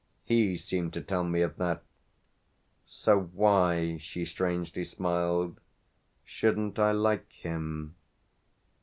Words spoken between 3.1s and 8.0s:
why," she strangely smiled, "shouldn't I like him?"